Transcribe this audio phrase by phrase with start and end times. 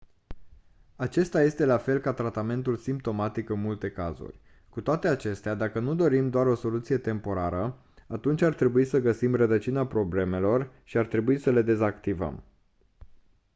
[0.95, 4.39] acesta este la fel ca tratamentul simptomatic în multe cazuri
[4.69, 9.35] cu toate acestea dacă nu dorim doar o soluție temporară atunci ar trebui să găsim
[9.35, 12.43] rădăcina problemelor și ar trebui să le dezactivăm